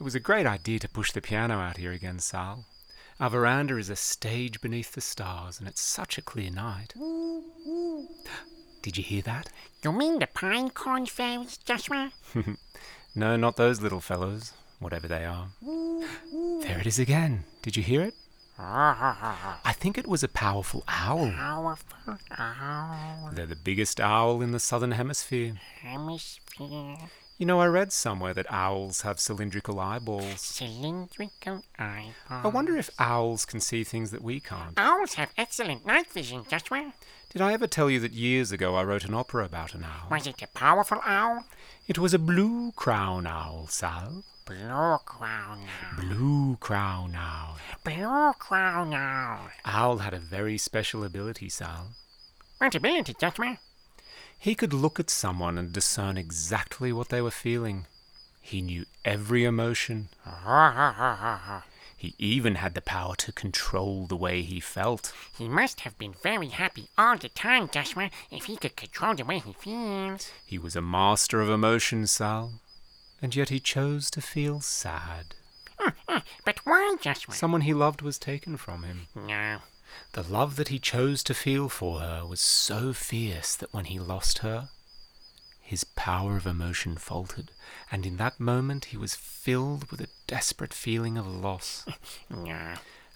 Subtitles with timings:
[0.00, 2.64] It was a great idea to push the piano out here again, Sal.
[3.20, 6.94] Our veranda is a stage beneath the stars, and it's such a clear night.
[8.80, 9.50] Did you hear that?
[9.84, 12.12] You mean the pine cone fairies, Joshua?
[13.12, 15.48] No, not those little fellows, whatever they are.
[16.62, 17.42] There it is again.
[17.60, 18.14] Did you hear it?
[18.58, 21.28] I think it was a powerful owl.
[21.32, 25.54] Powerful owl They're the biggest owl in the southern hemisphere.
[25.82, 26.96] hemisphere.
[27.40, 30.42] You know, I read somewhere that owls have cylindrical eyeballs.
[30.42, 32.12] Cylindrical eyeball.
[32.28, 34.74] I wonder if owls can see things that we can't.
[34.76, 36.92] Owls have excellent night vision, Joshua.
[37.30, 40.10] Did I ever tell you that years ago I wrote an opera about an owl?
[40.10, 41.46] Was it a powerful owl?
[41.88, 44.22] It was a blue crown owl, Sal.
[44.44, 45.98] Blue crown owl.
[45.98, 47.56] Blue crown owl.
[47.82, 49.48] Blue crown owl.
[49.64, 51.92] Owl had a very special ability, Sal.
[52.58, 53.58] What ability, Joshua?
[54.40, 57.86] He could look at someone and discern exactly what they were feeling.
[58.40, 60.08] He knew every emotion.
[61.94, 65.12] He even had the power to control the way he felt.
[65.36, 69.26] He must have been very happy all the time, Joshua, if he could control the
[69.26, 70.32] way he feels.
[70.46, 72.62] He was a master of emotion, Sal.
[73.20, 75.34] And yet he chose to feel sad.
[75.78, 77.34] Mm, mm, but why, Joshua?
[77.34, 79.08] Someone he loved was taken from him.
[79.14, 79.58] No.
[80.12, 83.98] The love that he chose to feel for her was so fierce that when he
[83.98, 84.68] lost her,
[85.60, 87.52] his power of emotion faltered,
[87.92, 91.84] and in that moment he was filled with a desperate feeling of loss.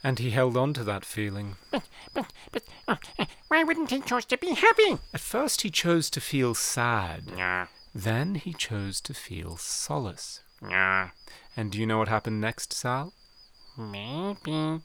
[0.06, 1.56] And he held on to that feeling.
[1.70, 4.98] But, but, uh, uh, why wouldn't he choose to be happy?
[5.14, 7.22] At first he chose to feel sad,
[7.94, 10.42] then he chose to feel solace.
[11.56, 13.14] And do you know what happened next, Sal?
[13.78, 14.80] Maybe.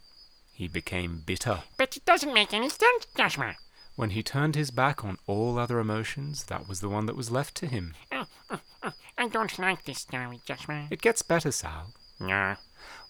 [0.60, 1.64] He became bitter.
[1.78, 3.56] But it doesn't make any sense, Joshua.
[3.96, 7.32] When he turned his back on all other emotions, that was the one that was
[7.32, 7.94] left to him.
[8.12, 10.90] Uh, uh, uh, I don't like this story, Joshua.
[10.92, 11.94] It gets better, Sal.
[12.20, 12.58] No.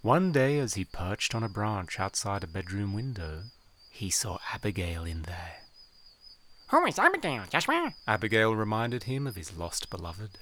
[0.03, 3.45] One day, as he perched on a branch outside a bedroom window,
[3.89, 5.55] he saw Abigail in there.
[6.67, 7.95] Who is Abigail, Joshua?
[8.07, 10.37] Abigail reminded him of his lost beloved.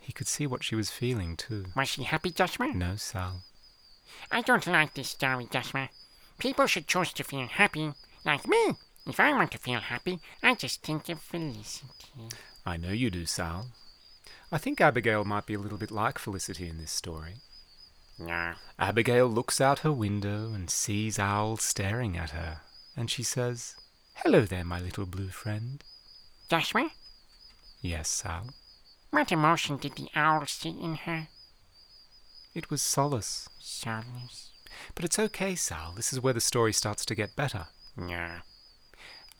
[0.00, 1.64] He could see what she was feeling, too.
[1.74, 2.68] Was she happy, Joshua?
[2.72, 3.42] No, Sal.
[4.30, 5.90] I don't like this story, Joshua.
[6.38, 7.92] People should choose to feel happy,
[8.24, 8.72] like me.
[9.06, 12.28] If I want to feel happy, I just think of Felicity.
[12.64, 13.66] I know you do, Sal.
[14.50, 17.34] I think Abigail might be a little bit like Felicity in this story.
[18.18, 18.54] No.
[18.78, 22.60] Abigail looks out her window and sees Owl staring at her,
[22.96, 23.74] and she says,
[24.16, 25.82] Hello there, my little blue friend.
[26.48, 26.90] Joshua,
[27.82, 28.50] Yes, Sal.
[29.10, 31.28] what emotion did the owl see in her?
[32.54, 33.48] It was solace.
[33.60, 34.50] Solace.
[34.94, 35.92] But it's okay, Sal.
[35.96, 37.66] This is where the story starts to get better.
[37.96, 38.38] No.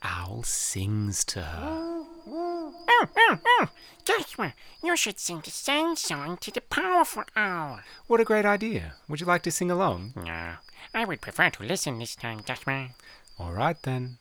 [0.02, 2.04] Owl sings to her.
[2.26, 2.74] Oh,
[3.16, 3.68] oh, oh!
[4.04, 7.80] Joshua, you should sing the same song to the powerful owl.
[8.06, 8.94] What a great idea.
[9.08, 10.12] Would you like to sing along?
[10.14, 10.56] No.
[10.92, 12.90] I would prefer to listen this time, Joshua.
[13.38, 14.18] All right then.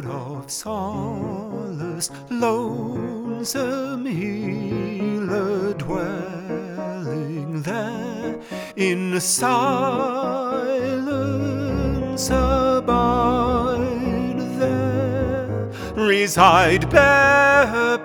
[0.00, 8.40] Lord of solace, lonesome healer, dwelling there
[8.76, 10.30] in silence,
[12.30, 12.88] abide
[14.58, 17.98] there, reside bear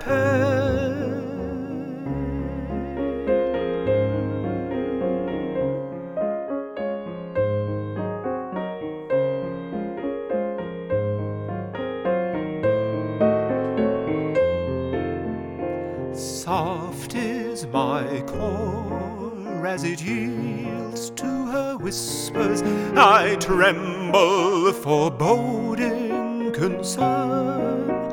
[17.56, 22.60] is my core as it yields to her whispers.
[22.94, 28.12] I tremble, foreboding concern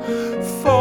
[0.62, 0.80] for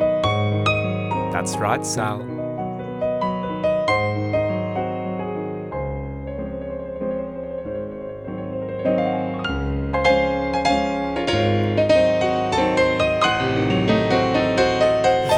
[1.31, 2.26] That's right, Sal.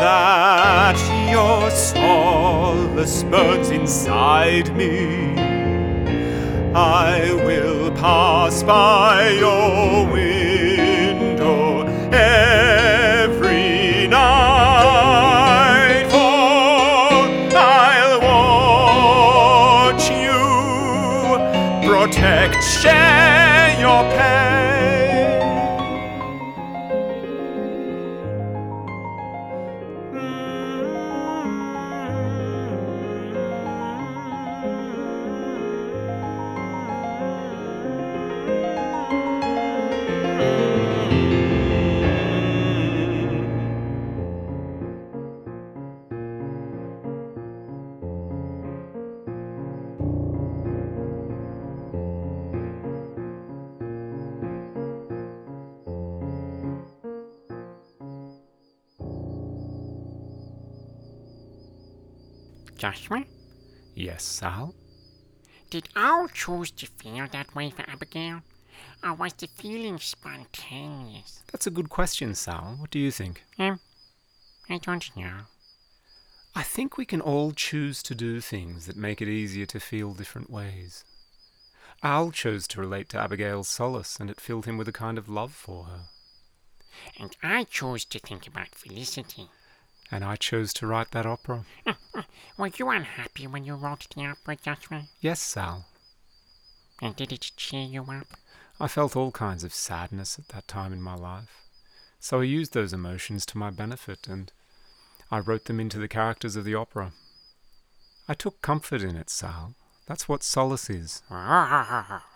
[0.10, 0.98] That
[1.30, 5.36] your solace burns inside me.
[6.74, 18.20] I will pass by your window every night, for I'll
[19.94, 22.64] watch you, protect,
[62.80, 63.26] Joshua,
[63.94, 64.74] Yes, Sal?
[65.70, 68.42] did Owl choose to feel that way for Abigail?
[69.04, 71.44] Or was the feeling spontaneous?
[71.52, 72.78] That's a good question, Sal.
[72.80, 73.44] What do you think?
[73.60, 73.82] Um,
[74.70, 75.42] I don't know.
[76.56, 80.14] I think we can all choose to do things that make it easier to feel
[80.14, 81.04] different ways.
[82.02, 85.28] Owl chose to relate to Abigail's solace, and it filled him with a kind of
[85.28, 86.06] love for her.
[87.20, 89.50] And I chose to think about Felicity.
[90.12, 91.66] And I chose to write that opera.
[92.58, 95.04] Were you unhappy when you wrote the opera, Joshua?
[95.22, 95.86] Yes, Sal.
[97.02, 98.28] And did it cheer you up?
[98.80, 101.64] I felt all kinds of sadness at that time in my life.
[102.20, 104.52] So I used those emotions to my benefit, and
[105.32, 107.14] I wrote them into the characters of the opera.
[108.28, 109.76] I took comfort in it, Sal.
[110.06, 111.22] That's what solace is.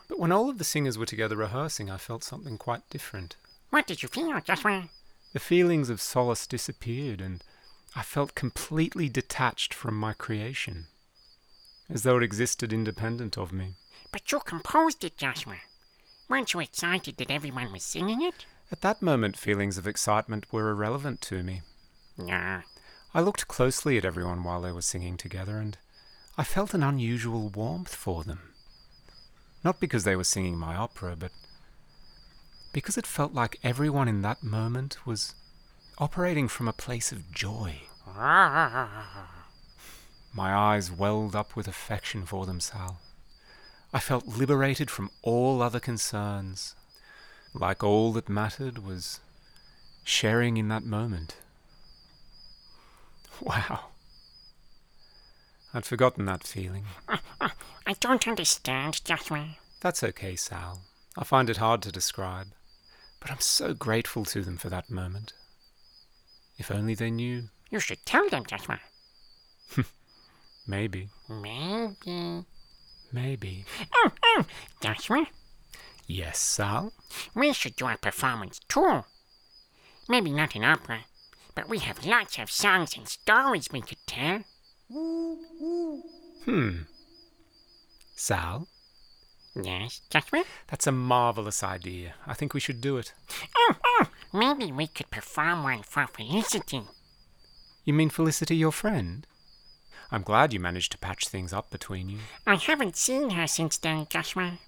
[0.09, 3.38] But when all of the singers were together rehearsing, I felt something quite different.
[3.69, 4.89] What did you feel, Joshua?
[5.31, 7.41] The feelings of solace disappeared, and
[7.95, 10.88] I felt completely detached from my creation,
[11.90, 13.75] as though it existed independent of me.
[14.12, 15.57] But you composed it, Joshua.
[16.28, 18.45] Weren't you excited that everyone was singing it?
[18.72, 21.62] At that moment, feelings of excitement were irrelevant to me.
[22.18, 22.62] No.
[23.13, 25.78] I looked closely at everyone while they were singing together, and
[26.38, 28.54] I felt an unusual warmth for them.
[29.63, 31.31] Not because they were singing my opera, but
[32.74, 35.36] because it felt like everyone in that moment was
[35.98, 37.81] operating from a place of joy.
[40.36, 43.00] My eyes welled up with affection for them, Sal.
[43.94, 46.75] I felt liberated from all other concerns,
[47.54, 49.19] like all that mattered was
[50.04, 51.36] sharing in that moment.
[53.42, 53.86] Wow.
[55.74, 56.86] I'd forgotten that feeling.
[57.42, 59.57] I don't understand, Joshua.
[59.81, 60.81] That's okay, Sal.
[61.18, 62.48] I find it hard to describe,
[63.19, 65.34] but I'm so grateful to them for that moment.
[66.63, 67.50] If only they knew.
[67.69, 68.80] You should tell them, Joshua.
[70.65, 71.10] Maybe.
[71.27, 72.45] Maybe.
[73.12, 73.65] Maybe.
[73.94, 74.45] Oh, oh,
[74.80, 75.25] Joshua,
[76.07, 76.94] Yes, Sal?
[77.36, 79.04] we should do a performance too.
[80.07, 81.00] Maybe not an opera,
[81.54, 84.45] but we have lots of songs and stories we could tell.
[86.45, 86.77] Hmm.
[88.16, 88.69] Sal?
[89.54, 90.45] Yes, Joshua?
[90.68, 92.13] That's a marvelous idea.
[92.25, 93.13] I think we should do it.
[93.54, 96.81] Oh, oh, maybe we could perform one for Felicity.
[97.85, 99.27] You mean Felicity, your friend?
[100.12, 102.19] I'm glad you managed to patch things up between you.
[102.45, 104.59] I haven't seen her since then, Joshua.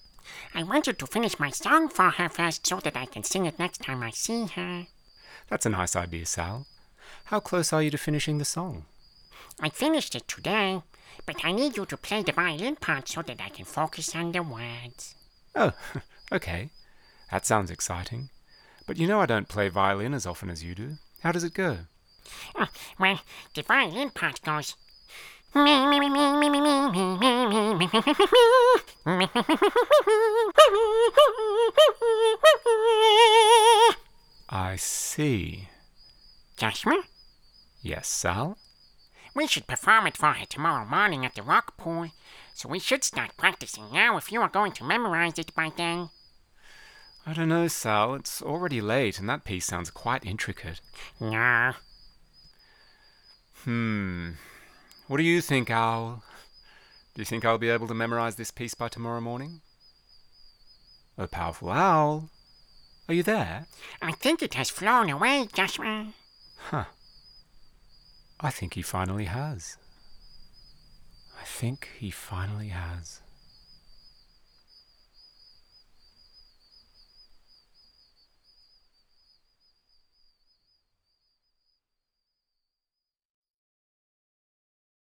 [0.54, 3.60] I wanted to finish my song for her first so that I can sing it
[3.60, 4.88] next time I see her.
[5.50, 6.66] That's a nice idea, Sal.
[7.26, 8.86] How close are you to finishing the song?
[9.60, 10.82] I finished it today,
[11.26, 14.32] but I need you to play the violin part so that I can focus on
[14.32, 15.16] the words.
[15.56, 15.72] Oh,
[16.32, 16.70] okay.
[17.32, 18.30] That sounds exciting.
[18.86, 20.98] But you know I don't play violin as often as you do.
[21.22, 21.78] How does it go?
[23.00, 23.20] Well,
[23.54, 24.76] the violin part goes.
[34.50, 35.68] I see.
[36.58, 37.04] Joshua?
[37.82, 38.58] Yes, Sal?
[39.36, 42.12] We should perform it for her tomorrow morning at the rock pool,
[42.54, 46.10] so we should start practicing now if you are going to memorize it by then.
[47.26, 48.14] I don't know, Sal.
[48.16, 50.80] It's already late, and that piece sounds quite intricate.
[51.20, 51.74] No.
[53.64, 54.32] Hmm.
[55.08, 56.24] What do you think, Owl?
[57.16, 59.62] Do you think I'll be able to memorize this piece by tomorrow morning?
[61.18, 62.30] Oh, powerful owl.
[63.08, 63.68] Are you there?
[64.02, 66.08] I think it has flown away, Joshua.
[66.58, 66.86] Huh.
[68.42, 69.78] I think he finally has.
[71.40, 73.22] I think he finally has.